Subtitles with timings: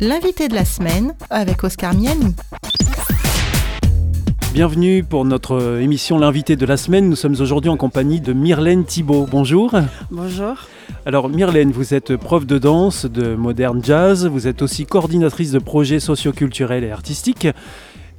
[0.00, 2.34] l'invité de la semaine avec Oscar Miani.
[4.52, 7.08] Bienvenue pour notre émission L'invité de la semaine.
[7.08, 9.26] Nous sommes aujourd'hui en compagnie de Myrlène Thibault.
[9.30, 9.74] Bonjour.
[10.10, 10.56] Bonjour.
[11.06, 15.58] Alors Myrlène, vous êtes prof de danse, de moderne jazz, vous êtes aussi coordinatrice de
[15.58, 17.48] projets socioculturels et artistiques.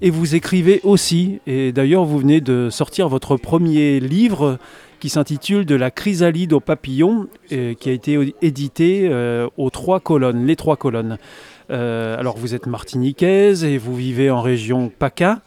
[0.02, 4.59] Et vous écrivez aussi, et d'ailleurs vous venez de sortir votre premier livre
[4.99, 10.45] qui s'intitule De la chrysalide au papillon, qui a été édité euh, aux trois colonnes,
[10.45, 11.17] les trois colonnes.
[11.70, 15.41] Euh, alors vous êtes martiniquaise et vous vivez en région PACA.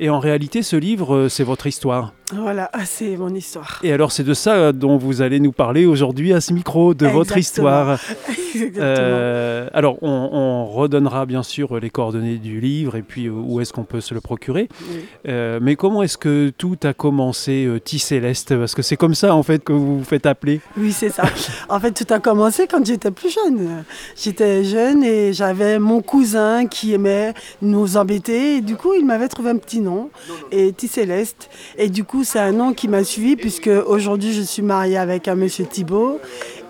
[0.00, 2.12] Et en réalité, ce livre, euh, c'est votre histoire.
[2.32, 3.80] Voilà, c'est mon histoire.
[3.82, 7.06] Et alors, c'est de ça dont vous allez nous parler aujourd'hui à ce micro, de
[7.06, 7.98] votre histoire.
[8.78, 13.72] euh, alors, on, on, redonnera bien sûr les coordonnées du livre et puis où est-ce
[13.72, 14.68] qu'on peut se le procurer.
[14.90, 15.04] Oui.
[15.28, 18.56] Euh, mais comment est-ce que tout a commencé, euh, Céleste?
[18.56, 20.60] Parce que c'est comme ça, en fait, que vous vous faites appeler.
[20.76, 21.24] Oui, c'est ça.
[21.68, 23.84] en fait, tout a commencé quand j'étais plus jeune.
[24.16, 28.56] J'étais jeune et j'avais mon cousin qui aimait nous embêter.
[28.56, 30.10] Et du coup, il m'avait trouvé un petit nom,
[30.50, 31.48] et Céleste.
[31.78, 35.28] Et du coup, c'est un nom qui m'a suivi puisque aujourd'hui, je suis mariée avec
[35.28, 36.20] un monsieur Thibault.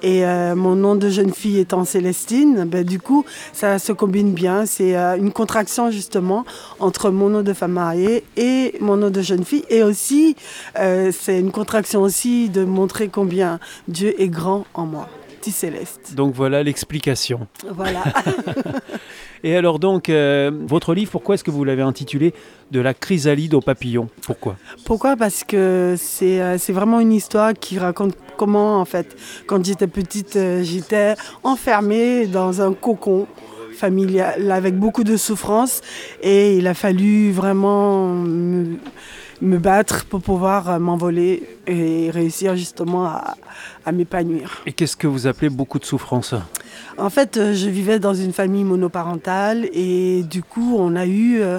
[0.02, 4.32] Et euh, mon nom de jeune fille étant Célestine, ben, du coup, ça se combine
[4.32, 4.66] bien.
[4.66, 6.44] C'est euh, une contraction justement
[6.80, 9.64] entre mon nom de femme mariée et mon nom de jeune fille.
[9.68, 10.34] Et aussi,
[10.78, 15.08] euh, c'est une contraction aussi de montrer combien Dieu est grand en moi.
[15.50, 16.14] Céleste.
[16.14, 17.48] Donc voilà l'explication.
[17.68, 18.04] Voilà.
[19.44, 22.32] Et alors donc, euh, votre livre, pourquoi est-ce que vous l'avez intitulé
[22.70, 24.08] De la chrysalide au papillon?
[24.22, 24.56] Pourquoi?
[24.84, 25.16] Pourquoi?
[25.16, 30.36] Parce que c'est euh, vraiment une histoire qui raconte comment, en fait, quand j'étais petite,
[30.36, 33.26] euh, j'étais enfermée dans un cocon
[33.72, 35.80] familial avec beaucoup de souffrance
[36.22, 38.76] et il a fallu vraiment me,
[39.42, 43.36] me battre pour pouvoir m'envoler et réussir justement à,
[43.84, 44.62] à m'épanouir.
[44.66, 46.34] Et qu'est-ce que vous appelez beaucoup de souffrance?
[46.96, 51.40] En fait, euh, je vivais dans une famille monoparentale et du coup, on a eu...
[51.40, 51.58] Euh,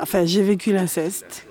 [0.00, 1.46] enfin, j'ai vécu l'inceste.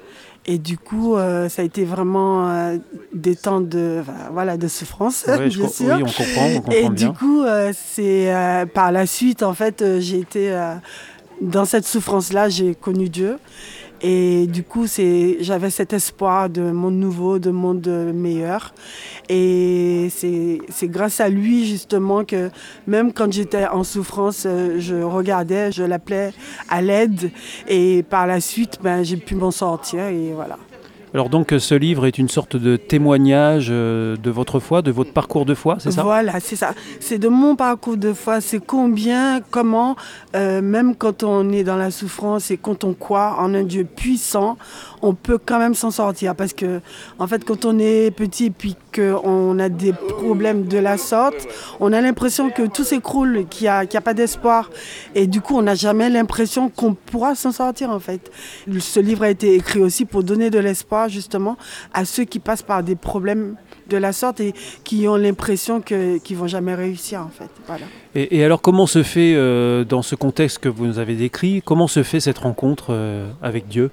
[0.46, 2.78] Et du coup, euh, ça a été vraiment euh,
[3.14, 5.96] des temps de, enfin, voilà, de souffrance, Ouais, bien sûr.
[5.98, 7.10] Oui, on comprend, on comprend Et bien.
[7.10, 10.74] du coup, euh, c'est euh, par la suite, en fait, euh, j'ai été euh,
[11.42, 13.38] dans cette souffrance-là, j'ai connu Dieu.
[14.02, 18.74] Et du coup, j'avais cet espoir de monde nouveau, de monde meilleur.
[19.28, 22.50] Et c'est, c'est grâce à lui, justement, que
[22.88, 26.32] même quand j'étais en souffrance, euh, je regardais, je l'appelais
[26.70, 27.32] à l'aide.
[27.68, 30.06] Et par la suite, ben, j'ai pu m'en sortir.
[30.06, 30.58] Et voilà.
[31.14, 35.12] Alors donc, ce livre est une sorte de témoignage euh, de votre foi, de votre
[35.12, 36.04] parcours de foi, c'est ça?
[36.04, 36.74] Voilà, c'est ça.
[37.00, 38.42] C'est de mon parcours de foi.
[38.42, 39.96] C'est combien, comment,
[40.36, 43.86] euh, même quand on est dans la souffrance et quand on croit en un Dieu
[43.86, 44.58] puissant,
[45.02, 46.36] on peut quand même s'en sortir.
[46.36, 46.82] Parce que,
[47.18, 51.48] en fait, quand on est petit et qu'on a des problèmes de la sorte,
[51.80, 54.70] on a l'impression que tout s'écroule, qu'il n'y a, a pas d'espoir.
[55.16, 58.30] Et du coup, on n'a jamais l'impression qu'on pourra s'en sortir, en fait.
[58.80, 61.58] Ce livre a été écrit aussi pour donner de l'espoir, justement,
[61.94, 63.56] à ceux qui passent par des problèmes
[63.90, 67.50] de la sorte et qui ont l'impression qu'ils vont jamais réussir, en fait.
[68.16, 71.88] Et alors, comment se fait, euh, dans ce contexte que vous nous avez décrit, comment
[71.88, 73.92] se fait cette rencontre euh, avec Dieu?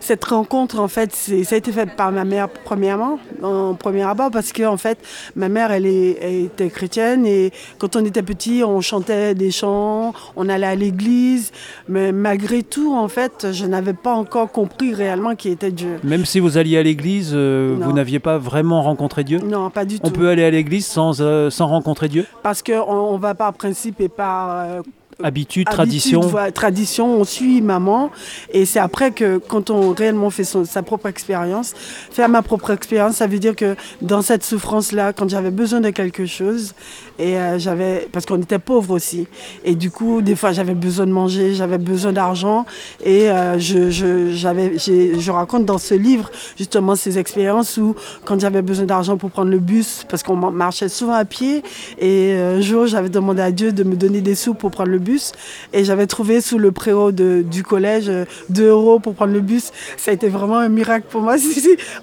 [0.00, 4.30] Cette rencontre, en fait, ça a été fait par ma mère premièrement, en premier abord,
[4.30, 4.98] parce que en fait,
[5.36, 9.50] ma mère, elle, est, elle était chrétienne et quand on était petit, on chantait des
[9.50, 11.52] chants, on allait à l'église,
[11.88, 15.98] mais malgré tout, en fait, je n'avais pas encore compris réellement qui était Dieu.
[16.02, 19.38] Même si vous alliez à l'église, euh, vous n'aviez pas vraiment rencontré Dieu?
[19.38, 20.14] Non, pas du On tout.
[20.14, 22.26] peut aller à l'église sans, euh, sans rencontrer Dieu?
[22.42, 24.80] Parce qu'on on va par principe et par euh,
[25.22, 28.10] Habitude, Habitude, tradition voilà, tradition, on suit maman.
[28.52, 31.74] Et c'est après que, quand on réellement fait son- sa propre expérience,
[32.10, 35.90] faire ma propre expérience, ça veut dire que dans cette souffrance-là, quand j'avais besoin de
[35.90, 36.74] quelque chose,
[37.22, 39.26] et euh, j'avais, parce qu'on était pauvres aussi,
[39.64, 42.66] et du coup, des fois, j'avais besoin de manger, j'avais besoin d'argent,
[43.04, 47.94] et euh, je, je, j'avais, je raconte dans ce livre justement ces expériences où,
[48.24, 51.62] quand j'avais besoin d'argent pour prendre le bus, parce qu'on marchait souvent à pied,
[51.98, 54.90] et euh, un jour, j'avais demandé à Dieu de me donner des sous pour prendre
[54.90, 55.32] le bus.
[55.72, 59.40] Et j'avais trouvé sous le préau de, du collège euh, 2 euros pour prendre le
[59.40, 59.70] bus.
[59.96, 61.36] Ça a été vraiment un miracle pour moi.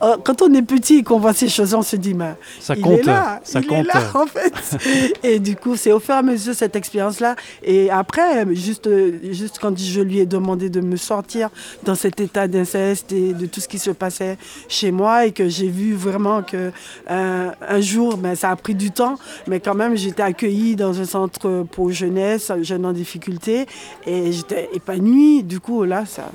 [0.03, 2.73] Euh, Quand on est petit et qu'on voit ces choses, on se dit, mais Ça
[2.75, 2.99] il compte.
[2.99, 3.79] est là, ça il compte.
[3.85, 5.08] est là, en fait.
[5.23, 7.35] Et du coup, c'est au fur et à mesure cette expérience-là.
[7.63, 8.89] Et après, juste,
[9.31, 11.49] juste quand je lui ai demandé de me sortir
[11.83, 15.47] dans cet état d'inceste et de tout ce qui se passait chez moi et que
[15.47, 16.71] j'ai vu vraiment que
[17.09, 19.15] euh, un jour, ben, ça a pris du temps,
[19.47, 23.65] mais quand même, j'étais accueillie dans un centre pour jeunesse, jeunes en difficulté,
[24.05, 25.43] et j'étais épanouie.
[25.43, 26.31] Du coup, là, ça,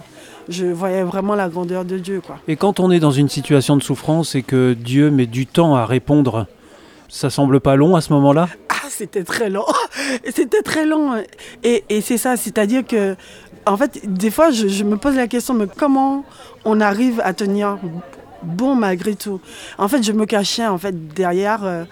[0.49, 2.39] je voyais vraiment la grandeur de Dieu, quoi.
[2.49, 5.75] Et quand on est dans une situation de souffrance et que Dieu met du temps
[5.75, 6.47] à répondre,
[7.09, 8.49] ça semble pas long à ce moment-là?
[8.91, 9.67] C'était très long.
[10.35, 11.23] c'était très long.
[11.63, 13.17] Et, c'est ça, c'est-à-dire que,
[13.67, 16.25] en fait, des fois, je, me pose la question, mais comment
[16.65, 17.79] on arrive à tenir
[18.43, 19.41] bon malgré tout?
[19.79, 21.65] En fait, je me cachais en fait derrière.
[21.65, 21.85] Euh,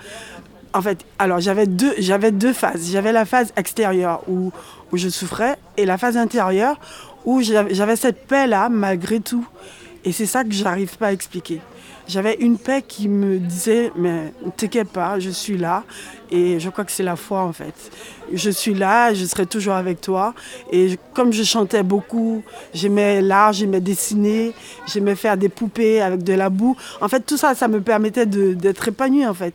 [0.74, 1.94] en fait, alors j'avais deux,
[2.32, 2.90] deux phases.
[2.90, 4.50] J'avais la phase extérieure où,
[4.90, 6.78] où je souffrais et la phase intérieure
[7.24, 9.46] où j'avais cette paix-là malgré tout.
[10.04, 11.60] Et c'est ça que j'arrive pas à expliquer.
[12.08, 15.84] J'avais une paix qui me disait, mais ne t'inquiète pas, je suis là.
[16.30, 17.74] Et je crois que c'est la foi en fait.
[18.32, 20.34] Je suis là, je serai toujours avec toi.
[20.70, 22.42] Et comme je chantais beaucoup,
[22.74, 24.52] j'aimais l'art, j'aimais dessiner,
[24.86, 26.76] j'aimais faire des poupées avec de la boue.
[27.00, 29.54] En fait, tout ça, ça me permettait d'être épanouie en fait.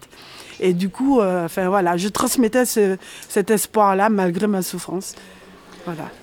[0.59, 5.15] Et du coup, euh, voilà, je transmettais cet espoir-là malgré ma souffrance.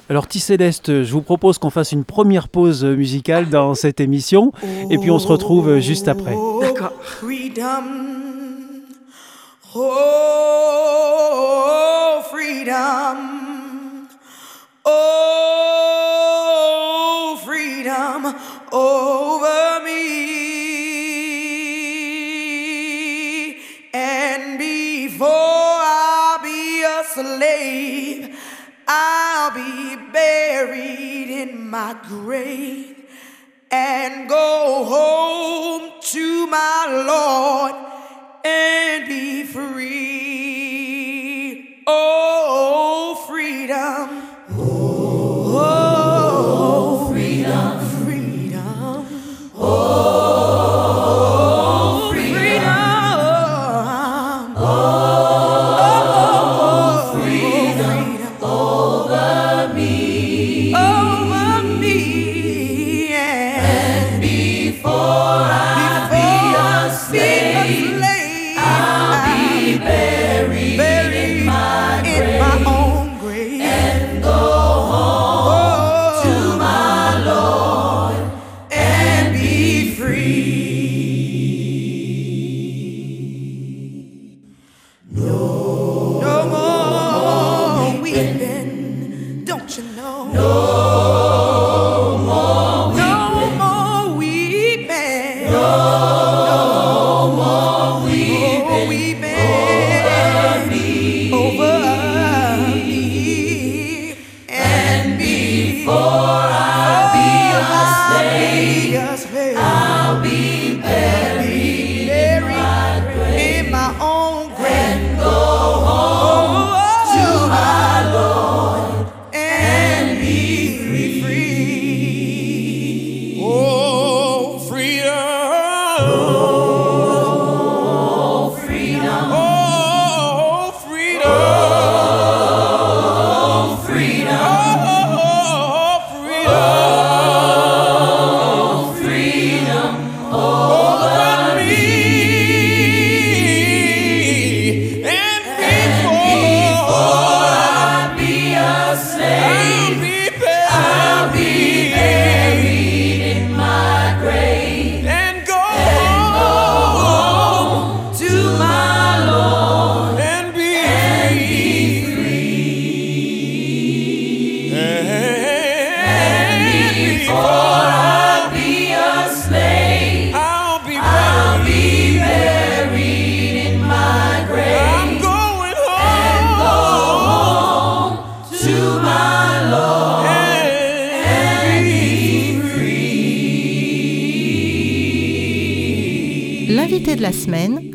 [0.08, 4.52] Alors T-Céleste, je vous propose qu'on fasse une première pause musicale dans cette émission
[4.90, 6.36] et puis on se retrouve juste après.
[6.60, 6.92] D'accord.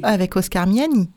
[0.09, 1.07] Avec Oscar Miani.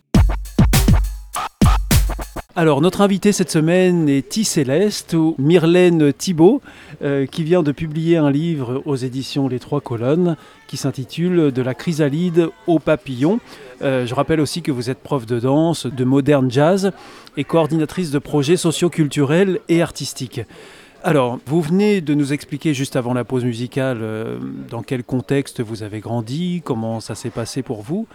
[2.55, 6.61] Alors, notre invité cette semaine est T Céleste ou Myrlène Thibault,
[7.01, 11.63] euh, qui vient de publier un livre aux éditions Les Trois Colonnes qui s'intitule De
[11.63, 13.41] la chrysalide au papillon.
[13.81, 16.93] Euh, je rappelle aussi que vous êtes prof de danse, de moderne jazz
[17.39, 20.43] et coordinatrice de projets socioculturels et artistiques.
[21.05, 24.39] Alors, vous venez de nous expliquer juste avant la pause musicale euh,
[24.71, 28.07] dans quel contexte vous avez grandi, comment ça s'est passé pour vous,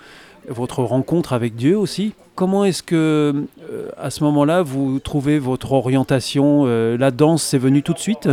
[0.47, 2.13] votre rencontre avec Dieu aussi.
[2.35, 3.33] Comment est-ce que,
[3.67, 7.99] euh, à ce moment-là, vous trouvez votre orientation euh, La danse, c'est venu tout de
[7.99, 8.29] suite?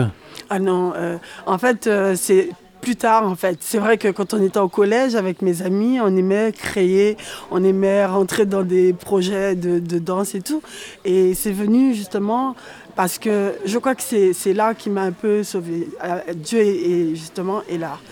[0.51, 2.51] Ah non, euh, en fait, c'est
[2.83, 3.57] plus tard, en fait.
[3.61, 7.17] C'est vrai que quand on était au collège avec mes amis, on aimait créer,
[7.51, 10.61] on aimait rentrer dans des projets de danse et tout.
[11.07, 12.57] Et c'est venu justement
[12.97, 15.89] parce que je crois que c'est l'art qui m'a un peu sauvé.
[16.05, 18.03] Euh, Dieu est, justement est l'art.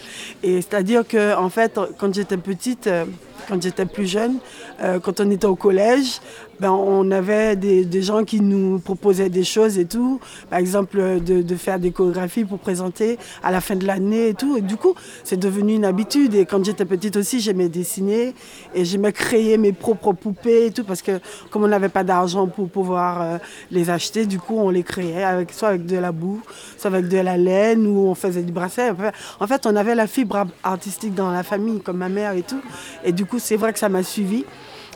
[0.42, 3.04] Et c'est-à-dire que en fait, quand j'étais petite, euh,
[3.48, 4.38] quand j'étais plus jeune,
[4.82, 6.20] euh, quand on était au collège,
[6.62, 10.20] ben, on avait des, gens qui nous proposaient des choses et tout.
[10.48, 14.56] Par exemple, de, faire des chorégraphies pour présenter à la fin de l'année et tout.
[14.56, 16.36] Et du coup, c'est devenu une habitude.
[16.36, 18.32] Et quand j'étais petite aussi, j'aimais dessiner
[18.76, 20.84] et j'aimais créer mes propres poupées et tout.
[20.84, 21.18] Parce que
[21.50, 23.38] comme on n'avait pas d'argent pour pouvoir euh,
[23.72, 26.42] les acheter, du coup, on les créait avec, soit avec de la boue,
[26.78, 28.92] soit avec de la laine ou on faisait du bracelet.
[29.40, 32.62] En fait, on avait la fibre artistique dans la famille, comme ma mère et tout.
[33.04, 34.44] Et du coup, c'est vrai que ça m'a suivi.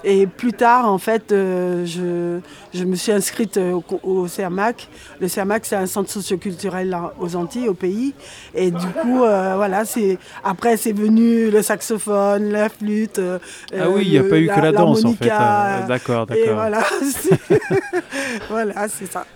[0.04, 2.40] Et plus tard, en fait, euh, je,
[2.78, 4.88] je, me suis inscrite euh, au, CERMAC.
[5.20, 8.14] Le CERMAC, c'est un centre socioculturel aux Antilles, au pays.
[8.54, 13.20] Et du coup, euh, voilà, c'est après, c'est venu le saxophone, la flûte.
[13.20, 15.26] ah oui, il n'y a pas eu que la danse, en fait.
[15.26, 16.44] d'accord, d'accord.
[16.46, 16.84] Et voilà,
[18.50, 19.26] voilà, c'est ça.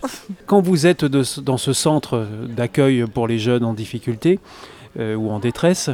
[0.45, 4.39] Quand vous êtes de, dans ce centre d'accueil pour les jeunes en difficulté
[4.97, 5.89] ou en détresse,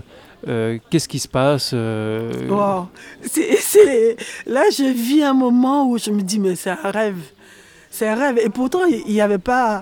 [0.48, 2.32] euh, qu'est-ce qui se passe euh?
[4.46, 7.18] Là, je vis un moment où je me dis, mais c'est un rêve.
[7.98, 8.36] C'est un.
[8.36, 9.82] Et pourtant, il n'y avait pas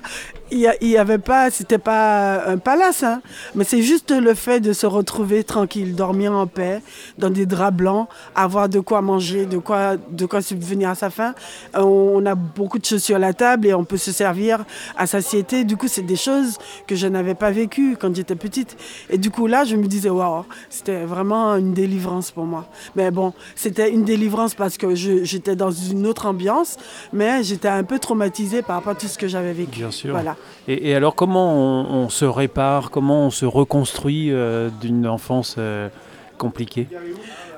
[0.52, 3.22] il y, avait pas, c'était pas un palace, hein,
[3.56, 6.82] mais c'est juste le fait de se retrouver tranquille, dormir en paix,
[7.18, 11.10] dans des draps blancs, avoir de quoi manger, de quoi, de quoi subvenir à sa
[11.10, 11.34] faim.
[11.74, 14.66] On, a beaucoup de choses sur la table et on peut se servir
[14.98, 15.64] à satiété.
[15.64, 16.58] Du coup, c'est des choses
[16.88, 18.78] que je n'avais pas vécues quand j'étais petite.
[19.10, 22.68] Et du coup, là, je me disais, waouh, c'était vraiment une délivrance pour moi.
[22.96, 26.78] Mais bon, c'était une délivrance parce que j'étais dans une autre ambiance,
[27.14, 29.80] mais j'étais un peu traumatisée par rapport à tout ce que j'avais vécu.
[29.80, 30.12] Bien sûr.
[30.12, 30.36] Voilà.
[30.68, 31.52] Et, alors, comment
[31.92, 35.90] on, se répare, comment on se reconstruit euh, d'une enfance euh,
[36.38, 36.88] compliquée?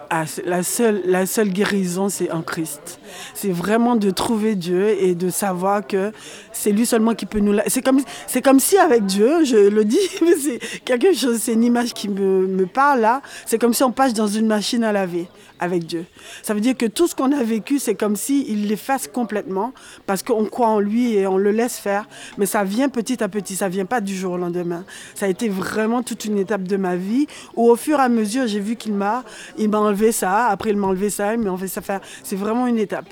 [0.10, 2.97] Ah, la, seule, la seule guérison, c'est en Christ.
[3.34, 6.12] C'est vraiment de trouver Dieu et de savoir que
[6.52, 7.58] c'est lui seulement qui peut nous...
[7.68, 9.98] C'est comme, c'est comme si avec Dieu, je le dis,
[10.42, 13.92] c'est quelque chose, c'est une image qui me, me parle là, c'est comme si on
[13.92, 15.28] passe dans une machine à laver
[15.60, 16.06] avec Dieu.
[16.44, 19.74] Ça veut dire que tout ce qu'on a vécu, c'est comme s'il l'efface complètement
[20.06, 22.08] parce qu'on croit en lui et on le laisse faire.
[22.38, 24.84] Mais ça vient petit à petit, ça vient pas du jour au lendemain.
[25.16, 28.10] Ça a été vraiment toute une étape de ma vie où au fur et à
[28.10, 29.24] mesure, j'ai vu qu'il m'a,
[29.58, 31.82] il m'a enlevé ça, après il m'a enlevé ça, il m'a enlevé ça.
[32.24, 33.07] C'est vraiment une étape.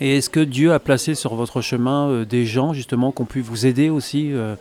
[0.00, 3.26] Et est-ce que Dieu a placé sur votre chemin euh, des gens justement qui ont
[3.26, 4.56] pu vous aider aussi euh,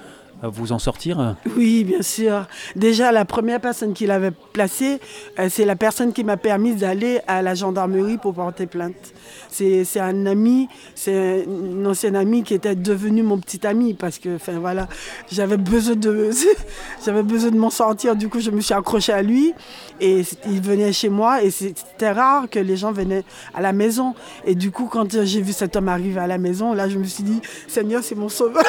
[0.47, 2.47] vous en sortir Oui, bien sûr.
[2.75, 4.99] Déjà, la première personne qui l'avait placé,
[5.37, 9.13] euh, c'est la personne qui m'a permis d'aller à la gendarmerie pour porter plainte.
[9.49, 14.35] C'est un ami, c'est une ancienne amie qui était devenue mon petit ami parce que,
[14.35, 14.53] enfin
[15.31, 18.15] j'avais besoin de, m'en sortir.
[18.15, 19.53] Du coup, je me suis accrochée à lui
[19.99, 24.15] et il venait chez moi et c'était rare que les gens venaient à la maison.
[24.45, 27.03] Et du coup, quand j'ai vu cet homme arriver à la maison, là, je me
[27.03, 28.63] suis dit, Seigneur, c'est mon sauveur.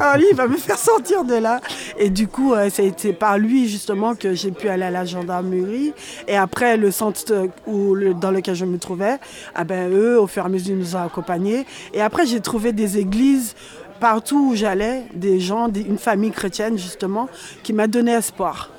[0.00, 1.60] Alors lui, il va me faire sortir sortir de là.
[1.98, 5.04] Et du coup, euh, a été par lui justement que j'ai pu aller à la
[5.04, 5.92] gendarmerie.
[6.28, 9.18] Et après, le centre où, dans lequel je me trouvais,
[9.54, 11.66] ah ben, eux, au fur et à mesure, nous ont accompagnés.
[11.92, 13.54] Et après, j'ai trouvé des églises
[14.00, 17.28] partout où j'allais, des gens, une famille chrétienne justement,
[17.62, 18.70] qui m'a donné espoir.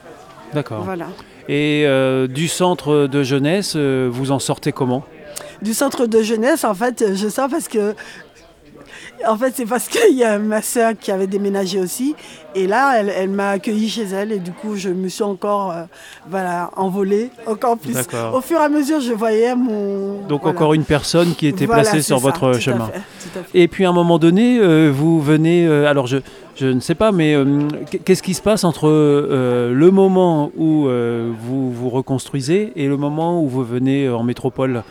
[0.53, 0.83] D'accord.
[0.83, 1.07] Voilà.
[1.47, 5.03] Et euh, du centre de jeunesse, euh, vous en sortez comment?
[5.61, 7.95] Du centre de jeunesse, en fait, je sors parce que
[9.27, 12.15] en fait, c'est parce qu'il y a ma soeur qui avait déménagé aussi.
[12.57, 14.31] Et là, elle, m'a accueilli chez elle.
[14.31, 15.83] Et du coup, je me suis encore euh,
[16.29, 17.95] voilà, envolée, encore plus.
[18.33, 20.21] Au fur et à mesure, je voyais mon.
[20.27, 22.89] Donc, encore une personne qui était placée sur votre chemin.
[23.53, 25.67] Et puis, à un moment donné, euh, vous venez.
[25.67, 26.17] Euh, alors, je,
[26.55, 27.35] je ne sais pas, mais
[28.05, 33.49] qu'est-ce qui se passe entre le moment où vous vous reconstruisez et le moment où
[33.49, 34.83] vous venez en métropole?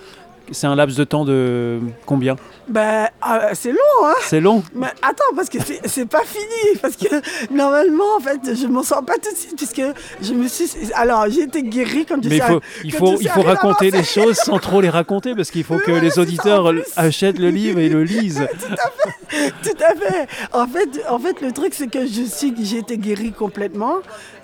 [0.50, 2.36] C'est un laps de temps de combien?
[2.68, 3.08] Ben,
[3.52, 4.62] c'est long, hein C'est long?
[4.74, 6.78] Mais attends, parce que c'est pas fini.
[6.80, 7.06] Parce que
[7.52, 9.82] normalement, en fait, je m'en sors pas tout de suite, puisque
[10.22, 10.70] je me suis.
[10.94, 14.04] Alors, j'ai été guérie comme je Mais il faut, il faut, il faut raconter les
[14.04, 17.88] choses sans trop les raconter, parce qu'il faut que les auditeurs achètent le livre et
[17.88, 18.46] le lisent.
[18.58, 20.28] tout à fait, tout à fait.
[20.52, 23.98] En fait, en fait le truc, c'est que je suis, j'ai été guérie complètement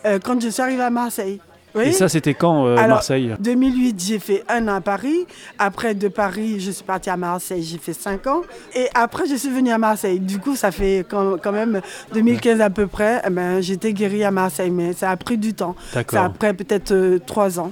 [0.04, 1.40] euh, quand je suis arrivée à Marseille.
[1.79, 5.27] Et ça, c'était quand, euh, Marseille 2008, j'ai fait un an à Paris.
[5.59, 8.43] Après, de Paris, je suis partie à Marseille, j'ai fait cinq ans.
[8.75, 10.21] Et après, je suis venue à Marseille.
[10.21, 11.81] Du coup, ça fait quand, même
[12.12, 13.23] 2015 à peu près.
[13.27, 15.77] Eh ben, j'étais guérie à Marseille, mais ça a pris du temps.
[15.93, 17.71] Ça a pris peut-être euh, trois ans.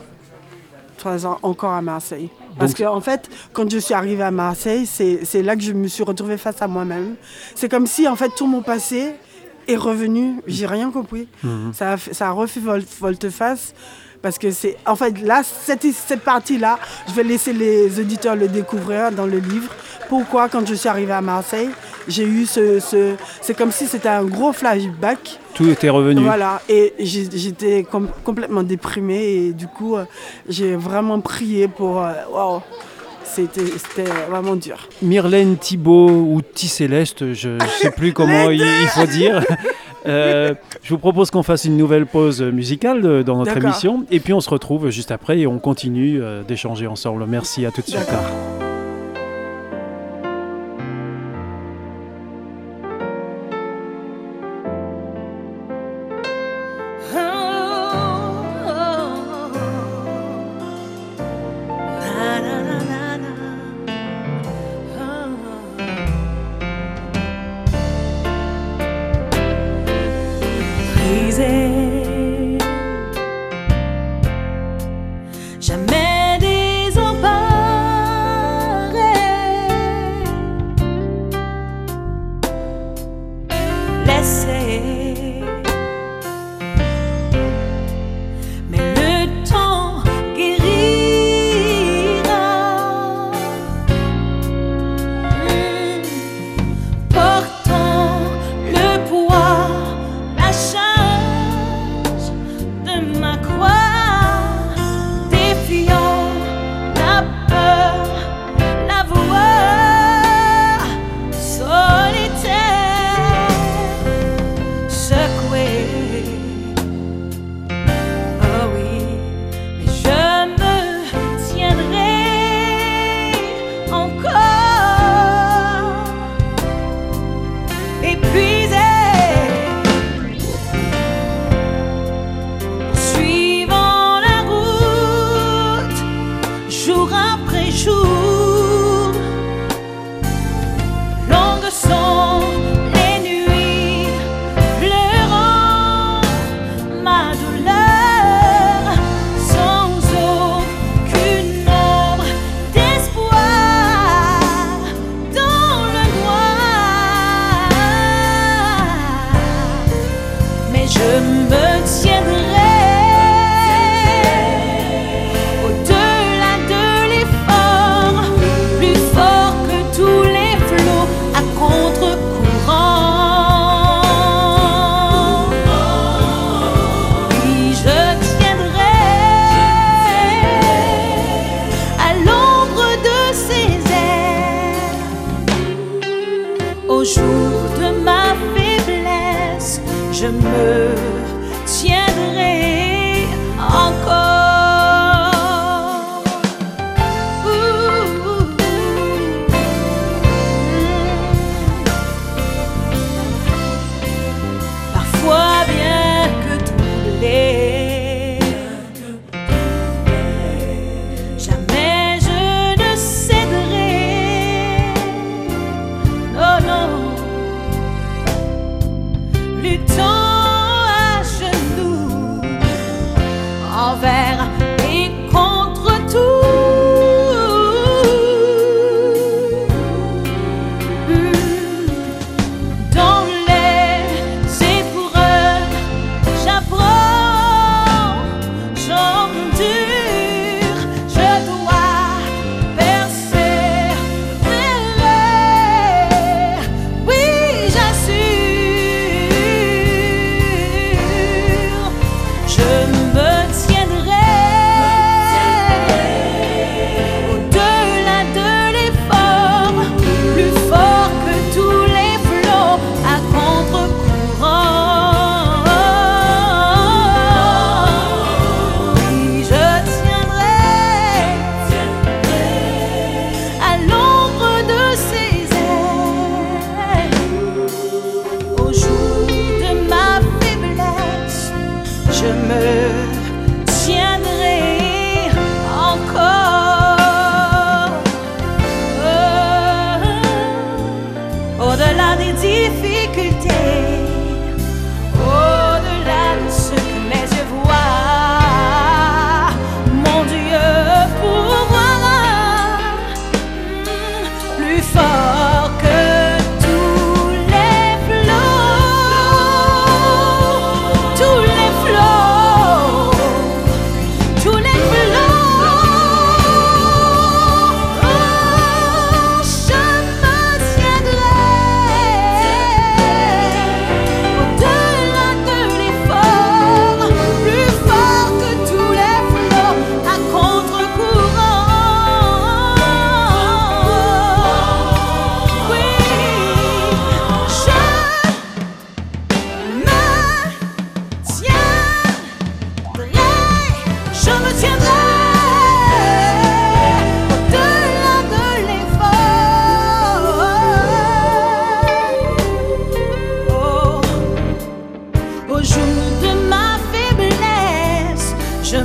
[0.97, 2.29] Trois ans encore à Marseille.
[2.59, 5.87] Parce qu'en en fait, quand je suis arrivée à Marseille, c'est là que je me
[5.87, 7.15] suis retrouvée face à moi-même.
[7.55, 9.15] C'est comme si, en fait, tout mon passé
[9.69, 10.41] est revenu.
[10.47, 11.29] J'ai rien compris.
[11.45, 11.73] Mhm.
[11.73, 12.61] Ça, a, ça a refait
[13.01, 13.75] volte-face.
[14.21, 14.77] Parce que c'est.
[14.85, 19.39] En fait, là, cette, cette partie-là, je vais laisser les auditeurs le découvrir dans le
[19.39, 19.73] livre.
[20.09, 21.69] Pourquoi, quand je suis arrivée à Marseille,
[22.09, 22.81] j'ai eu ce.
[23.41, 25.39] C'est comme si c'était un gros flashback.
[25.55, 26.23] Tout était revenu.
[26.23, 26.61] Voilà.
[26.69, 27.87] Et j'étais
[28.25, 29.23] complètement déprimée.
[29.23, 30.05] Et du coup, euh,
[30.49, 32.03] j'ai vraiment prié pour.
[32.03, 32.13] Euh,
[33.29, 34.89] c'était vraiment dur.
[35.03, 39.45] Myrlène Thibault ou Ticéleste, je ne sais plus comment il, faut dire.
[40.07, 44.05] Euh, je vous propose qu'on fasse une nouvelle pause musicale dans notre émission.
[44.11, 47.27] Et puis on se retrouve juste après et on continue euh, d'échanger ensemble.
[47.27, 48.09] Merci, à tout de suite.
[71.39, 71.88] dizer.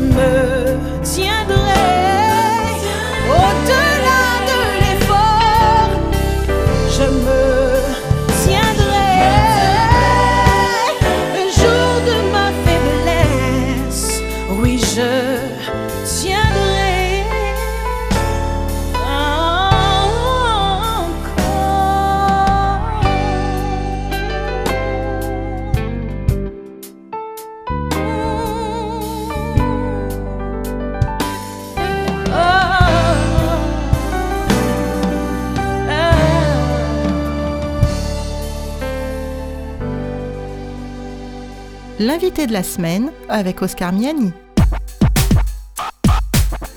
[0.04, 2.03] me tiendrai.
[42.13, 44.34] L'invité de la semaine avec Oscar Miani.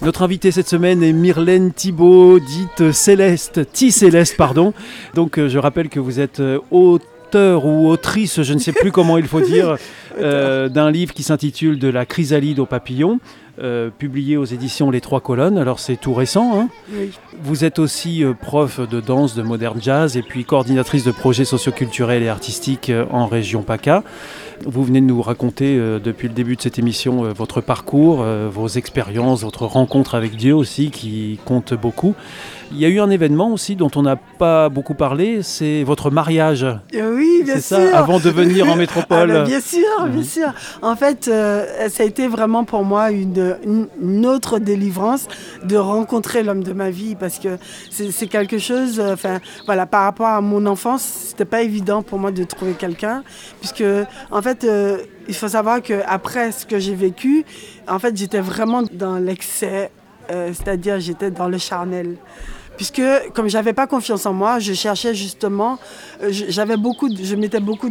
[0.00, 4.72] Notre invitée cette semaine est Myrlène Thibault, dite Céleste, Ti Céleste, pardon.
[5.12, 8.92] Donc euh, je rappelle que vous êtes euh, auteur ou autrice, je ne sais plus
[8.92, 9.76] comment il faut dire,
[10.18, 13.20] euh, d'un livre qui s'intitule De la chrysalide au papillon,
[13.58, 15.56] euh, publié aux éditions Les Trois Colonnes.
[15.58, 16.60] Alors c'est tout récent.
[16.60, 16.68] hein.
[16.92, 17.10] Oui.
[17.42, 21.46] Vous êtes aussi euh, prof de danse, de modern jazz et puis coordinatrice de projets
[21.46, 24.02] socioculturels et artistiques euh, en région PACA.
[24.64, 28.22] Vous venez de nous raconter euh, depuis le début de cette émission euh, votre parcours,
[28.22, 32.14] euh, vos expériences, votre rencontre avec Dieu aussi qui compte beaucoup.
[32.72, 36.10] Il y a eu un événement aussi dont on n'a pas beaucoup parlé, c'est votre
[36.10, 36.64] mariage.
[36.64, 37.76] Euh, Oui, bien C'est sûr.
[37.90, 39.28] ça, avant de venir en Ah, métropole.
[39.32, 40.24] ben, bien sûr, bien Mhm.
[40.24, 40.52] sûr.
[40.82, 45.28] En fait, euh, ça a été vraiment pour moi une, autre délivrance
[45.64, 47.56] de rencontrer l'homme de ma vie parce que
[47.90, 52.02] c'est c'est quelque chose, euh, enfin, voilà, par rapport à mon enfance, c'était pas évident
[52.02, 53.22] pour moi de trouver quelqu'un
[53.60, 53.84] puisque,
[54.30, 54.98] en fait, euh,
[55.28, 57.44] il faut savoir que après ce que j'ai vécu,
[57.88, 59.90] en fait, j'étais vraiment dans l'excès,
[60.30, 62.16] euh, c'est-à-dire j'étais dans le charnel.
[62.76, 65.78] Puisque comme j'avais pas confiance en moi, je cherchais justement,
[66.22, 67.88] euh, j'avais beaucoup, je mettais beaucoup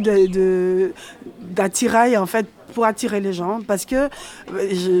[1.40, 2.46] d'attirail en fait
[2.76, 4.08] pour attirer les gens parce que euh,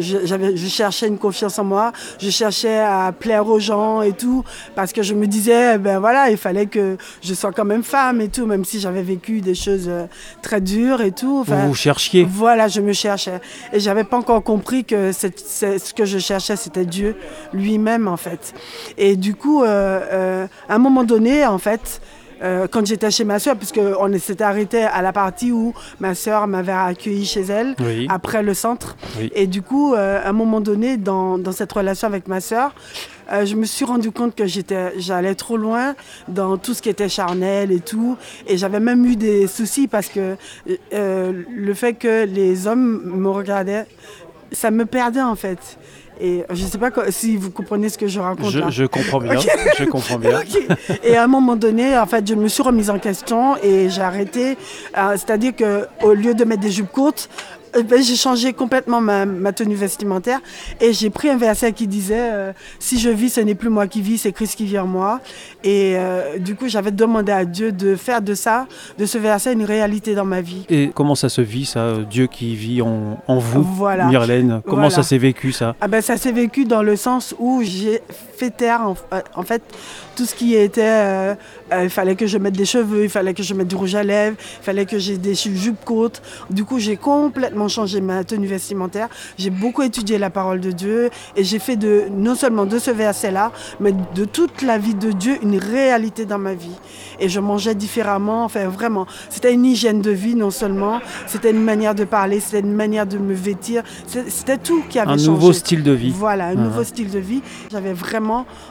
[0.24, 4.42] je- cherchais une confiance en moi, je cherchais à plaire aux gens et tout
[4.74, 7.82] parce que je me disais eh ben voilà il fallait que je sois quand même
[7.82, 10.06] femme et tout même si j'avais vécu des choses euh,
[10.40, 11.40] très dures et tout.
[11.42, 12.24] Enfin, Vous vous cherchiez.
[12.24, 13.40] voilà, je me cherchais.
[13.74, 17.14] Et j'avais pas encore compris que ce que je cherchais, c'était Dieu
[17.52, 18.54] lui-même, en fait.
[18.96, 22.00] Et du coup, euh, euh, à un moment donné, en fait,
[22.42, 26.46] euh, quand j'étais chez ma soeur, puisqu'on s'était arrêté à la partie où ma soeur
[26.46, 28.06] m'avait accueilli chez elle, Oui.
[28.10, 28.96] après le centre.
[29.18, 29.30] Oui.
[29.34, 32.74] Et du coup, euh, à un moment donné, dans, dans cette relation avec ma sœur,
[33.32, 35.94] euh, je me suis rendu compte que j'étais, j'allais trop loin
[36.28, 38.16] dans tout ce qui était charnel et tout.
[38.46, 40.36] Et j'avais même eu des soucis parce que
[40.92, 43.86] le fait que les hommes me regardaient,
[44.52, 45.58] ça me perdait en fait.
[46.20, 48.70] Et je ne sais pas si vous comprenez ce que je raconte là.
[48.70, 49.38] Je, comprends bien.
[49.78, 50.40] Je comprends bien.
[51.04, 54.02] Et à un moment donné, en fait, je me suis remise en question et j'ai
[54.02, 54.56] arrêté.
[54.96, 57.28] Euh, C'est-à-dire que au lieu de mettre des jupes courtes,
[57.76, 60.40] euh, ben, j'ai changé complètement ma, ma tenue vestimentaire
[60.80, 63.86] et j'ai pris un verset qui disait euh, Si je vis, ce n'est plus moi
[63.86, 65.20] qui vis, c'est Christ qui vit en moi.
[65.64, 68.66] Et euh, du coup, j'avais demandé à Dieu de faire de ça,
[68.98, 70.64] de ce verset, une réalité dans ma vie.
[70.68, 74.06] Et comment ça se vit, ça, Dieu qui vit en, en vous, Voilà.
[74.06, 74.60] Myrlène?
[74.64, 74.90] Comment Voilà.
[74.90, 75.74] ça s'est vécu, ça?
[75.80, 78.00] Ah ben, ça s'est vécu dans le sens où j'ai
[78.36, 78.94] fait taire, en,
[79.34, 79.62] en fait,
[80.14, 80.82] tout ce qui était...
[80.82, 81.34] euh,
[81.72, 83.94] euh, il fallait que je mette des cheveux, il fallait que je mette du rouge
[83.94, 86.22] à lèvres, il fallait que j'ai des jupes courtes.
[86.50, 89.08] Du coup, j'ai complètement changé ma tenue vestimentaire.
[89.38, 92.90] J'ai beaucoup étudié la parole de Dieu et j'ai fait de, non seulement de ce
[92.90, 96.76] verset-là, mais de toute la vie de Dieu une réalité dans ma vie.
[97.20, 99.06] Et je mangeais différemment, enfin vraiment.
[99.30, 103.06] C'était une hygiène de vie, non seulement, c'était une manière de parler, c'était une manière
[103.06, 105.30] de me vêtir, c'était tout qui avait Un changé.
[105.30, 106.10] nouveau style de vie.
[106.14, 106.54] Voilà, un Ah.
[106.54, 107.42] nouveau style de vie.
[107.72, 108.25] J'avais vraiment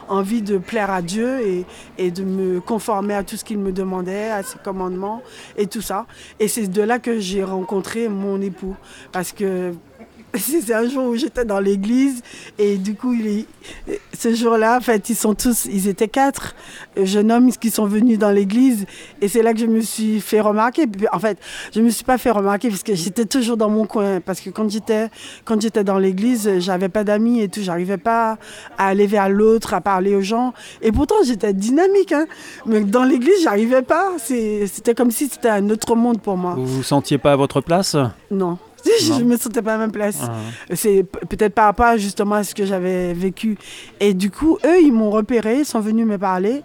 [0.08, 1.66] envie de plaire à Dieu et,
[1.98, 5.22] et de me conformer à tout ce qu'il me demandait, à ses commandements
[5.58, 6.06] et tout ça.
[6.40, 8.76] Et c'est de là que j'ai rencontré mon époux.
[9.12, 9.74] Parce que
[10.66, 12.22] c'est un jour où j'étais dans l'église
[12.58, 13.46] et du coup, il est-
[14.18, 16.56] ce jour-là, en fait, ils sont tous, ils étaient quatre
[16.98, 18.86] euh, jeunes hommes qui sont venus dans l'église
[19.22, 20.86] et c'est là que je me suis fait remarquer.
[21.12, 21.38] En fait,
[21.74, 24.20] je me suis pas fait remarquer parce que j'étais toujours dans mon coin.
[24.22, 25.10] Parce que quand j'étais,
[25.44, 28.38] quand j'étais dans l'église, j'avais pas d'amis et tout, j'arrivais pas
[28.78, 30.54] à aller vers l'autre, à parler aux gens.
[30.82, 32.26] Et pourtant, j'étais dynamique, hein.
[32.66, 34.14] Mais dans l'église, j'arrivais pas.
[34.18, 36.54] C'était comme si c'était un autre monde pour moi.
[36.56, 37.96] Vous vous sentiez pas à votre place?
[38.32, 38.58] Non.
[39.02, 40.20] Je me sentais pas à ma place.
[40.22, 40.34] Ah.
[40.74, 43.58] C'est peut-être par rapport justement à ce que j'avais vécu.
[44.00, 46.62] Et du coup, eux, ils m'ont repéré, ils sont venus me parler.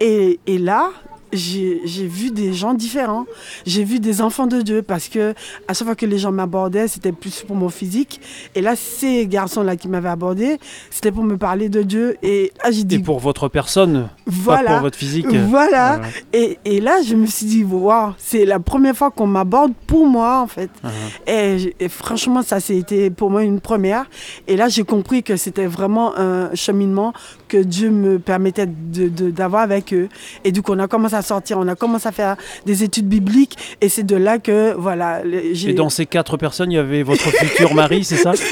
[0.00, 0.90] Et, et là,
[1.34, 3.26] j'ai vu des gens différents.
[3.66, 5.34] J'ai vu des enfants de Dieu parce que
[5.68, 8.20] à chaque fois que les gens m'abordaient, c'était plus pour mon physique.
[8.54, 10.58] Et là, ces garçons-là qui m'avaient abordé,
[10.90, 12.16] c'était pour me parler de Dieu.
[12.22, 14.72] Et là, j'ai dit, Et pour votre personne, pas voilà.
[14.72, 15.26] pour votre physique.
[15.26, 16.00] Voilà.
[16.32, 20.06] Et, et là, je me suis dit, waouh, c'est la première fois qu'on m'aborde pour
[20.06, 20.70] moi, en fait.
[20.82, 20.88] Ah.
[21.26, 24.06] Et franchement, ça, c'était pour moi une première.
[24.46, 27.12] Et là, j'ai compris que c'était vraiment un cheminement
[27.54, 30.08] que Dieu me permettait d'avoir avec eux.
[30.44, 32.36] Et du coup, on a commencé à sortir, on a commencé à faire
[32.66, 33.56] des études bibliques.
[33.80, 35.22] Et c'est de là que, voilà.
[35.24, 38.32] Et dans ces quatre personnes, il y avait votre futur mari, c'est ça?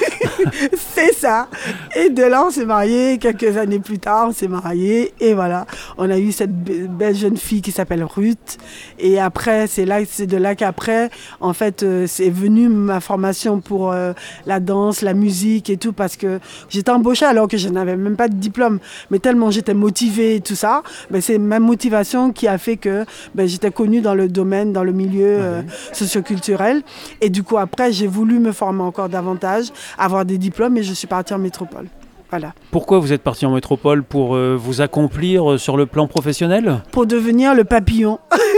[0.94, 1.48] C'est ça.
[1.96, 3.18] Et de là, on s'est mariés.
[3.18, 5.12] Quelques années plus tard, on s'est mariés.
[5.20, 5.66] Et voilà,
[5.98, 8.58] on a eu cette be- belle jeune fille qui s'appelle Ruth.
[8.98, 11.10] Et après, c'est là, c'est de là qu'après,
[11.40, 14.12] en fait, euh, c'est venu ma formation pour euh,
[14.46, 18.16] la danse, la musique et tout, parce que j'étais embauchée alors que je n'avais même
[18.16, 18.80] pas de diplôme.
[19.10, 23.04] Mais tellement j'étais motivée et tout ça, ben, c'est ma motivation qui a fait que
[23.34, 26.82] ben, j'étais connue dans le domaine, dans le milieu euh, socioculturel.
[27.20, 29.66] Et du coup, après, j'ai voulu me former encore davantage,
[29.98, 31.86] avoir des diplômes et je suis partie en métropole.
[32.30, 32.54] Voilà.
[32.70, 34.02] Pourquoi vous êtes parti en métropole?
[34.02, 36.80] Pour euh, vous accomplir euh, sur le plan professionnel?
[36.90, 38.18] Pour devenir le papillon.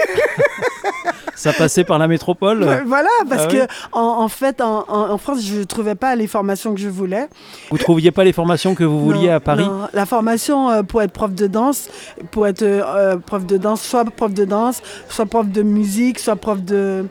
[1.36, 5.18] Ça passait par la métropole voilà, parce Ah que oui en, en fait, en, en-
[5.18, 7.28] France, je ne trouvais pas les formations que je voulais.
[7.70, 9.64] Vous trouviez pas les formations que vous vouliez Non, à Paris?
[9.64, 9.88] Non.
[9.92, 11.88] La formation euh, pour être prof de danse,
[12.30, 16.36] pour être euh, prof de danse, soit prof de danse, soit prof de musique, soit
[16.36, 17.06] prof de,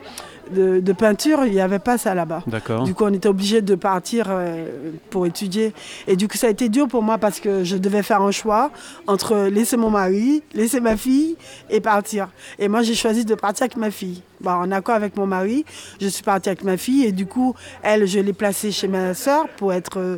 [0.54, 2.44] de, de peinture, il n'y avait pas ça là-bas.
[2.48, 2.84] D'accord.
[2.84, 5.74] Du coup, on était obligé de partir euh, pour étudier.
[6.08, 8.32] Et du coup, ça a été dur pour moi parce que je devais faire un
[8.32, 8.72] choix
[9.08, 11.36] entre laisser mon mari, laisser ma fille
[11.70, 12.30] et partir.
[12.60, 14.22] Et moi, j'ai choisi de partir avec ma fille.
[14.42, 15.64] Bon, en accord avec mon mari,
[16.02, 19.14] je suis partie avec ma fille et du coup, elle, je l'ai placée chez ma
[19.14, 20.18] sœur pour être euh,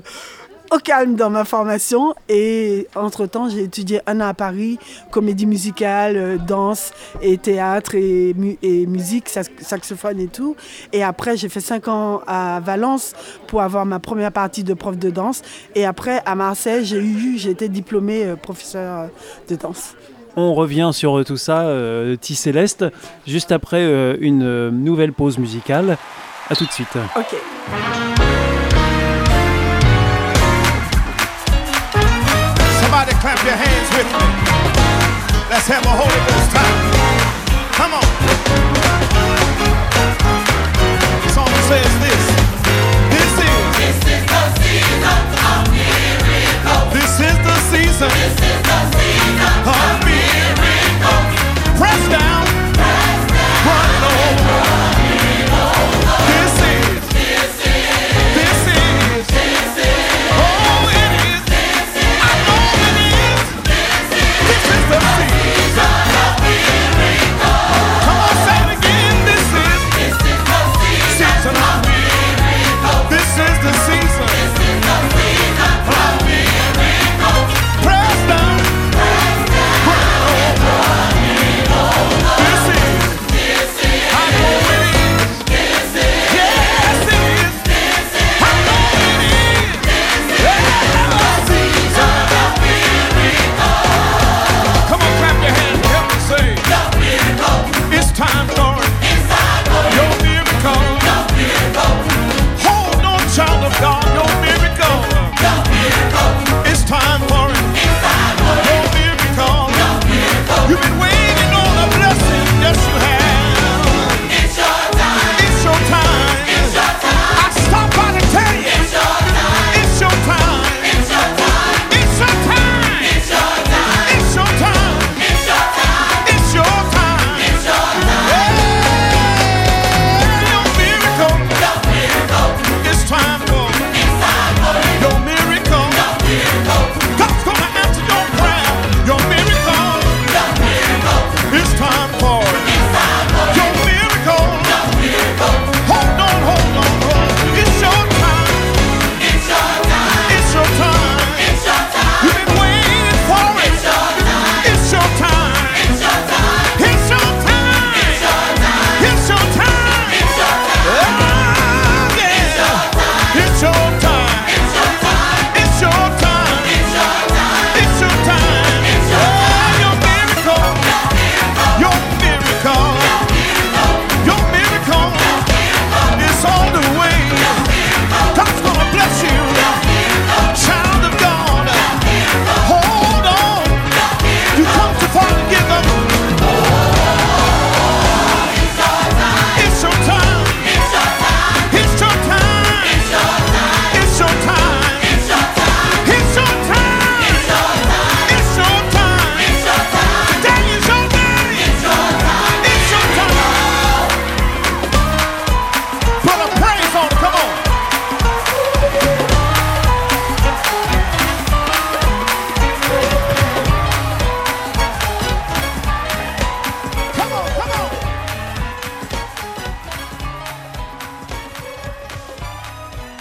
[0.71, 2.15] au calme dans ma formation.
[2.29, 4.77] Et entre-temps, j'ai étudié un an à Paris,
[5.11, 10.55] comédie musicale, euh, danse et théâtre et, mu- et musique, sax- saxophone et tout.
[10.93, 13.13] Et après, j'ai fait cinq ans à Valence
[13.47, 15.41] pour avoir ma première partie de prof de danse.
[15.75, 19.07] Et après, à Marseille, j'ai eu, j'ai été diplômée euh, professeur euh,
[19.49, 19.95] de danse.
[20.37, 22.83] On revient sur tout ça, euh, T Céleste,
[23.25, 25.97] juste après euh, une nouvelle pause musicale.
[26.49, 26.89] À tout de suite.
[27.15, 28.24] Ok.
[35.67, 36.77] Let's have a Holy Ghost time.
[37.73, 38.05] Come on.
[41.23, 42.04] The song says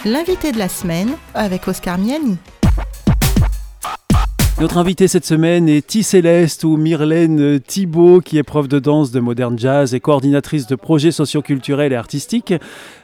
[0.05, 2.37] L'invité de la semaine avec Oscar Miani.
[4.57, 9.11] Notre invité cette semaine est T Céleste ou Myrlène Thibault, qui est prof de danse
[9.11, 12.53] de moderne jazz et coordinatrice de projets socioculturels et artistiques.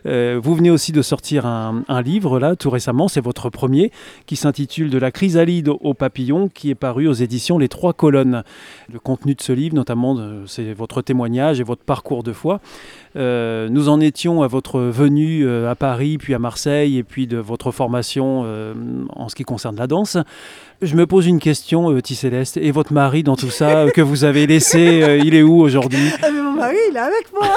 [0.06, 3.92] Euh, vous venez aussi de sortir un, livre là tout récemment, c'est votre premier,
[4.28, 8.44] qui s'intitule De la chrysalide au papillon, qui est paru aux éditions Les Trois Colonnes.
[8.90, 12.62] Le contenu de ce livre, notamment, euh, c'est votre témoignage et votre parcours de foi.
[13.18, 17.38] Euh, nous en étions à votre venue à Paris, puis à Marseille, et puis de
[17.38, 18.46] votre formation
[19.10, 20.18] en ce qui concerne la danse.
[20.82, 22.58] Je me pose une question, euh, Céleste.
[22.58, 25.62] Et votre mari dans tout ça euh, que vous avez laissé, euh, il est où
[25.62, 26.10] aujourd'hui?
[26.24, 27.48] Ah, mon mari, il est avec moi.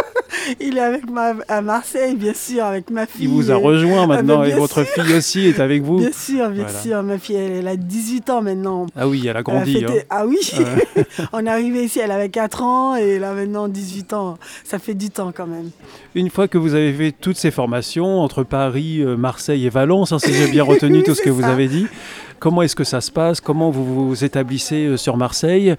[0.60, 3.24] il est avec moi à Marseille, bien sûr, avec ma fille.
[3.26, 5.98] Il vous a rejoint maintenant mais et votre fille aussi est avec vous.
[5.98, 6.80] Bien sûr, bien Voilà.
[6.80, 7.02] sûr.
[7.02, 8.86] Ma fille, elle, elle a 18 ans maintenant.
[8.96, 9.74] Ah oui, elle a Elle a grandi.
[9.74, 10.04] fêté- hein.
[10.08, 10.38] Ah oui.
[11.34, 14.38] On est arrivé ici, elle avait 4 ans et a maintenant 18 ans.
[14.64, 15.70] Ça fait du temps quand même.
[16.14, 20.12] Une fois que vous avez fait toutes ces formations entre Paris, euh, Marseille et Valence,
[20.12, 21.86] hein, si j'ai bien retenu tout ce que vous avez dit,
[22.42, 23.40] comment est-ce que ça se passe?
[23.40, 25.76] Comment vous vous établissez euh, sur Marseille?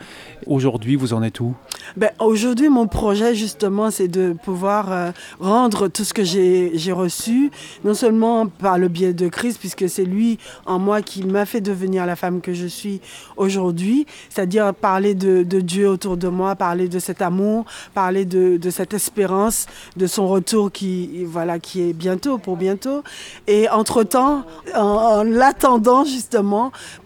[0.48, 1.54] Aujourd'hui, vous en êtes où?
[1.98, 7.52] Ben, Aujourd'hui, mon projet, justement, c'est de pouvoir euh, rendre tout ce que j'ai reçu,
[7.84, 11.60] non seulement par le biais de Christ, puisque c'est lui en moi qui m'a fait
[11.60, 13.02] devenir la femme que je suis
[13.36, 18.94] aujourd'hui, c'est-à-dire parler de, Dieu autour de moi, parler de cet amour, parler de, cette
[18.94, 19.66] espérance,
[19.98, 23.04] de son retour qui, voilà, qui est bientôt, pour bientôt.
[23.48, 26.53] Et entre-temps, en, en l'attendant, justement,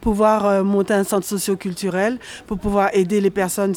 [0.02, 3.74] pouvoir euh, monter un centre socioculturel pour pouvoir aider les personnes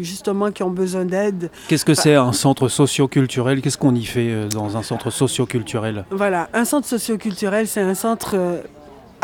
[0.00, 1.50] justement qui ont besoin d'aide.
[1.68, 3.60] Qu'est-ce que c'est un centre socio-culturel?
[3.60, 6.04] Qu'est-ce qu'on y fait euh, dans un centre socio-culturel?
[6.10, 8.60] Voilà, un centre socioculturel, c'est un centre euh,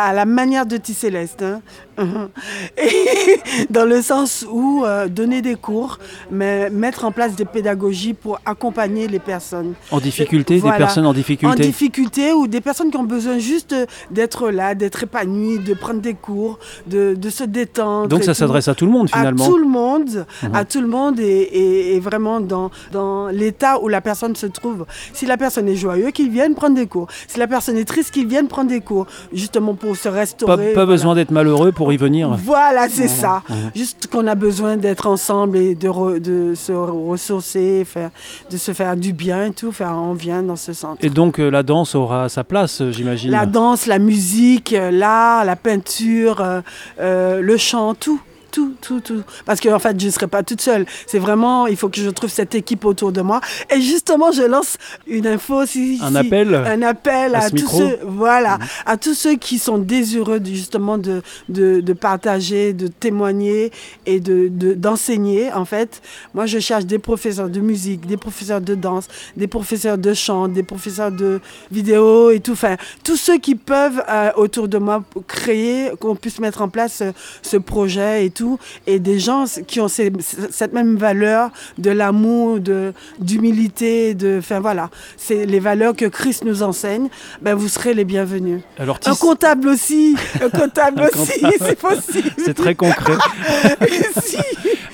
[0.02, 1.42] à la manière de Tisséleste.
[1.42, 1.60] Hein.
[2.78, 5.98] Et dans le sens où euh, donner des cours,
[6.30, 9.74] mais mettre en place des pédagogies pour accompagner les personnes.
[9.90, 10.76] En difficulté, Voilà.
[10.78, 13.74] des personnes en En difficulté difficulté ou des personnes qui ont besoin juste
[14.10, 18.08] d'être là, d'être épanouies, de prendre des cours, de, de se détendre.
[18.08, 20.54] Donc ça s'adresse à tout le monde finalement À tout le monde, Mhm.
[20.54, 24.46] à tout le monde et, et- et vraiment dans, dans l'état où la personne se
[24.46, 24.86] trouve.
[25.12, 27.08] Si la personne est joyeuse, qu'il vienne prendre des cours.
[27.28, 30.66] Si la personne est triste, qu'il vienne prendre des cours, justement pour se Pas, restaurer.
[30.68, 30.86] pas voilà.
[30.86, 32.30] besoin d'être malheureux pour y venir.
[32.44, 33.42] Voilà, c'est ça.
[33.74, 38.10] Juste qu'on a besoin d'être ensemble et de, re- de se ressourcer, faire,
[38.50, 39.72] de se faire du bien et tout.
[39.72, 41.04] Faire, on vient dans ce centre.
[41.04, 43.30] Et donc euh, la danse aura sa place, euh, j'imagine.
[43.30, 46.42] La danse, la musique, euh, l'art, la peinture,
[47.00, 48.20] euh, le chant, tout.
[48.52, 49.22] Tout, tout, tout.
[49.46, 50.84] Parce qu'en fait, je ne serai pas toute seule.
[51.06, 53.40] C'est vraiment, il faut que je trouve cette équipe autour de moi.
[53.74, 55.64] Et justement, je lance une info.
[55.66, 59.14] Si, Un si- appel Un appel à à, ce tous micro ceux, voilà, à tous
[59.14, 63.70] ceux qui sont désireux de- justement de, de, de partager, de témoigner
[64.06, 65.52] et de, de- d'enseigner.
[65.52, 66.02] En fait,
[66.34, 70.48] moi, je cherche des professeurs de musique, des professeurs de danse, des professeurs de chant,
[70.48, 72.52] des professeurs de vidéo et tout.
[72.52, 77.02] Enfin, tous ceux qui peuvent euh, autour de moi créer, qu'on puisse mettre en place
[77.02, 78.39] euh, ce projet et tout.
[78.86, 80.12] Et des gens qui ont ces-
[80.50, 84.36] cette même valeur de l'amour, de, d'humilité, de.
[84.38, 87.08] Enfin voilà, c'est les valeurs que Christ nous enseigne.
[87.42, 88.60] Ben, vous serez les bienvenus.
[88.78, 92.30] Alors Un comptable aussi, un comptable Un aussi, c'est possible.
[92.44, 93.14] c'est très concret.
[94.22, 94.36] Si.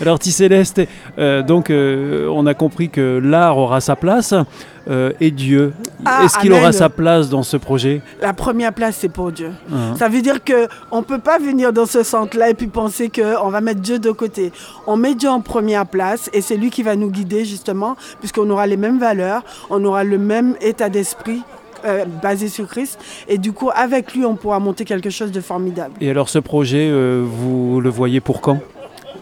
[0.00, 0.80] Alors Céleste,
[1.18, 4.34] euh, donc euh, on a compris que l'art aura sa place
[4.88, 5.72] euh, et Dieu.
[6.04, 9.50] Ah, Est-ce qu'il aura sa place dans ce projet La première place, c'est pour Dieu.
[9.72, 9.94] Hein.
[9.96, 13.40] Ça veut dire que on peut pas venir dans ce centre-là et puis penser que
[13.42, 14.52] on va mettre Dieu de côté.
[14.86, 18.48] On met Dieu en première place et c'est lui qui va nous guider justement, puisqu'on
[18.50, 21.42] aura les mêmes valeurs, on aura le même état d'esprit.
[21.84, 22.98] euh, basé sur Christ
[23.28, 25.92] et du coup avec lui on pourra monter quelque chose de formidable.
[26.00, 28.58] Et alors ce projet, euh, vous le voyez pour quand?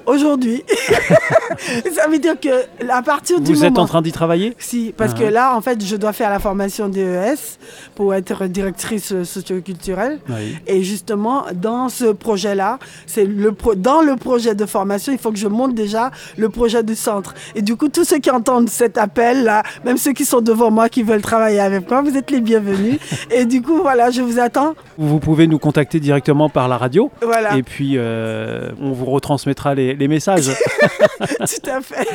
[0.06, 0.62] Aujourd'hui,
[1.94, 2.48] ça veut dire que
[2.90, 5.18] à partir du Vous moment êtes en train d'y travailler Si, parce Ah.
[5.20, 7.58] que là, en fait, je dois faire la formation DES
[7.94, 10.18] pour être directrice socioculturelle.
[10.28, 10.56] Oui.
[10.66, 15.30] Et justement, dans ce projet-là, c'est le pro- dans le projet de formation, il faut
[15.32, 17.34] que je monte déjà le projet du centre.
[17.54, 20.88] Et du coup, tous ceux qui entendent cet appel-là, même ceux qui sont devant moi,
[20.88, 22.98] qui veulent travailler avec moi, vous êtes les bienvenus.
[23.30, 24.74] Et du coup, voilà, je vous attends.
[24.98, 29.74] Vous pouvez nous contacter directement par la radio Voilà, et puis euh, on vous retransmettra
[29.74, 30.46] les, les messages.
[31.20, 32.06] tout à fait.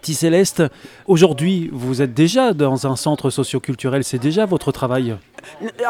[0.00, 0.62] Petit Céleste,
[1.06, 5.16] aujourd'hui vous êtes déjà dans un centre socioculturel, c'est déjà votre travail.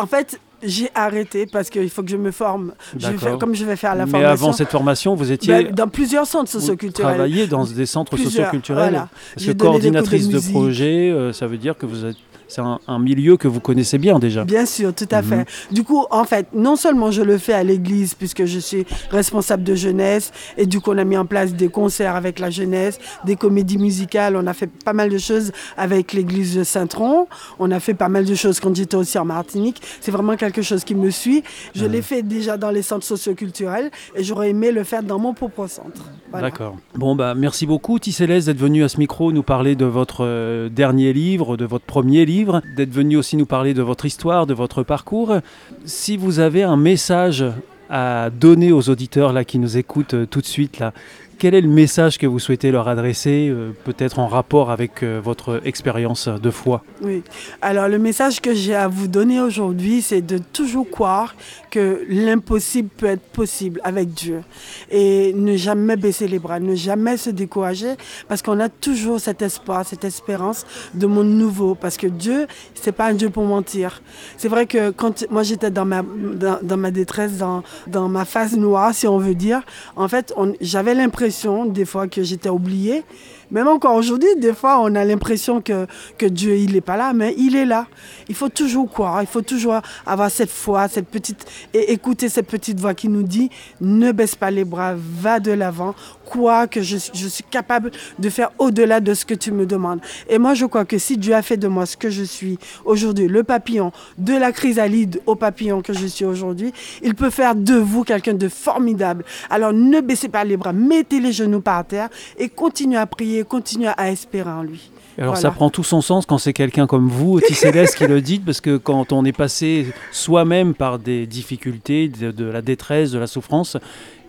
[0.01, 2.75] En fait, j'ai arrêté parce qu'il faut que je me forme.
[2.97, 4.33] Je vais comme je vais faire la Mais formation.
[4.33, 7.15] avant cette formation, vous étiez ben, dans plusieurs centres vous socioculturels.
[7.15, 8.91] travaillez dans des centres Plusieurs, socioculturels.
[8.91, 9.09] voilà.
[9.35, 12.17] Parce que de coordinatrice de, projet, euh, ça veut dire que vous êtes
[12.49, 14.45] c'est un, un milieu que vous connaissez bien déjà.
[14.45, 15.29] Bien sûr, tout à Mhm.
[15.29, 15.47] fait.
[15.75, 19.63] Du coup, en fait, non seulement je le fais à l'église, puisque je suis responsable
[19.63, 22.99] de jeunesse, et du coup, on a mis en place des concerts avec la jeunesse,
[23.25, 27.27] des comédies musicales, on a fait pas mal de choses avec l'église de Saint-Tron,
[27.59, 29.81] on a fait pas mal de choses quand j'étais aussi en Martinique.
[30.01, 31.43] C'est vraiment quelque chose qui me suit.
[31.75, 35.35] Je l'ai fait déjà dans les centres socioculturels, et j'aurais aimé le faire dans mon
[35.35, 36.03] propre centre.
[36.31, 36.49] Voilà.
[36.51, 36.77] D'accord.
[36.95, 40.69] Bon, bah, merci beaucoup, Tissélès, d'être venu à ce micro nous parler de votre euh,
[40.69, 44.55] dernier livre, de votre premier livre, d'être venu aussi nous parler de votre histoire, de
[44.55, 45.39] votre parcours.
[45.85, 47.45] Si vous avez un message
[47.91, 50.93] à donner aux auditeurs là, qui nous écoutent euh, tout de suite, là,
[51.39, 55.21] quel est le message que vous souhaitez leur adresser, euh, peut-être en rapport avec euh,
[55.23, 56.83] votre expérience de foi?
[57.01, 57.23] Oui.
[57.63, 61.37] Alors, le message que j'ai à vous donner aujourd'hui, c'est de toujours croire
[61.71, 64.43] que l'impossible peut être possible avec Dieu.
[64.91, 67.95] Et ne jamais baisser les bras, ne jamais se décourager,
[68.27, 71.77] parce qu'on a toujours cet espoir, cette espérance de monde nouveau.
[71.77, 74.03] Parce que Dieu, c'est pas un Dieu pour mentir.
[74.37, 78.57] C'est vrai que quand moi j'étais dans ma, dans, ma détresse, dans, dans ma phase
[78.57, 79.63] noire, si on veut dire,
[79.95, 81.28] en fait, j'avais l'impression
[81.73, 83.05] des fois que j'étais oubliée.
[83.51, 85.87] Même encore aujourd'hui, des fois, on a l'impression que,
[86.17, 87.87] que Dieu, il n'est pas là, mais il est là.
[88.29, 92.47] Il faut toujours croire, il faut toujours avoir cette foi, cette petite, et écouter cette
[92.47, 95.95] petite voix qui nous dit, ne baisse pas les bras, va de l'avant,
[96.25, 100.01] crois que je, je suis capable de faire au-delà de ce que tu me demandes.
[100.29, 102.59] Et moi, je crois que si Dieu a fait de moi ce que je suis
[102.85, 106.73] aujourd'hui, le papillon, de la chrysalide au papillon que je suis aujourd'hui,
[107.03, 109.25] il peut faire de vous quelqu'un de formidable.
[109.49, 113.38] Alors ne baissez pas les bras, mettez les genoux par terre et continuez à prier,
[113.45, 114.91] continuez à espérer en lui.
[115.17, 115.49] Et Alors Voilà.
[115.49, 118.61] ça prend tout son sens quand c'est quelqu'un comme vous, Tissélès, qui le dit, parce
[118.61, 123.27] que quand on est passé soi-même par des difficultés, de, de la détresse, de la
[123.27, 123.77] souffrance,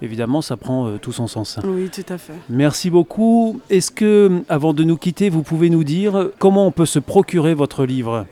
[0.02, 1.60] évidemment ça prend euh, tout son sens.
[1.64, 2.34] Oui, tout à fait.
[2.50, 3.62] Merci beaucoup.
[3.70, 7.54] Est-ce que, avant de nous quitter, vous pouvez nous dire comment on peut se procurer
[7.54, 8.26] votre livre?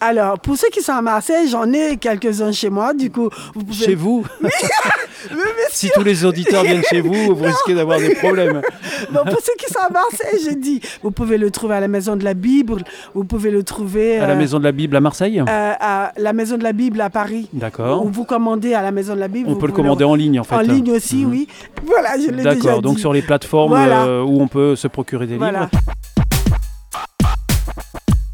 [0.00, 2.94] Alors, pour ceux qui sont à Marseille, j'en ai quelques-uns chez moi.
[2.94, 3.84] Du coup, vous pouvez.
[3.84, 4.48] Chez vous mais
[5.70, 8.62] Si tous les auditeurs viennent chez vous, vous risquez d'avoir des problèmes.
[9.12, 11.88] Bon, pour ceux qui sont à Marseille, j'ai dit, vous pouvez le trouver à la
[11.88, 12.82] Maison de la Bible,
[13.14, 15.40] vous pouvez le trouver À la euh, Maison de la Bible à Marseille?
[15.40, 17.48] euh, à la Maison de la Bible à Paris.
[17.52, 18.04] D'accord.
[18.04, 19.50] Ou vous commandez à la Maison de la Bible.
[19.50, 20.54] On peut le commander en ligne en fait.
[20.54, 21.30] En ligne aussi, Mhm.
[21.30, 21.48] oui.
[21.84, 22.60] Voilà, je l'ai déjà dit.
[22.62, 24.04] D'accord, donc sur les plateformes Voilà.
[24.06, 25.68] euh, où on peut se procurer des Voilà.
[25.72, 25.82] livres.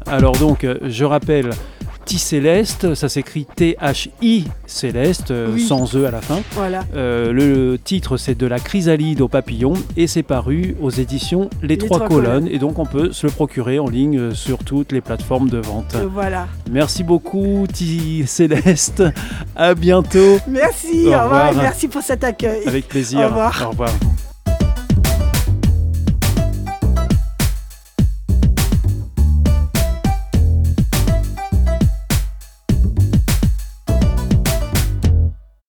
[0.09, 1.49] Alors donc, euh, je rappelle,
[2.05, 5.61] T-Céleste, ça s'écrit T-H-I Céleste, euh, Oui.
[5.61, 6.39] sans E à la fin.
[6.53, 6.85] Voilà.
[6.95, 11.77] Euh, le titre c'est De la chrysalide au papillon et c'est paru aux éditions Les,
[11.77, 12.25] Trois, Trois colonnes.
[12.25, 12.47] Colonnes.
[12.49, 15.97] et donc on peut se le procurer en ligne sur toutes les plateformes de vente.
[16.13, 16.47] Voilà.
[16.71, 19.03] Merci beaucoup T-Céleste,
[19.57, 21.53] à bientôt, Merci, Au au revoir.
[21.55, 22.61] Merci pour cet accueil.
[22.65, 23.19] avec plaisir.
[23.19, 23.63] Au revoir.
[23.65, 23.89] Au revoir.